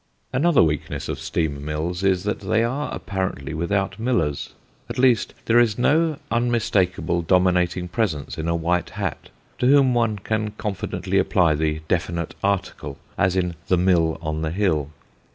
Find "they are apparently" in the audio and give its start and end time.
2.39-3.53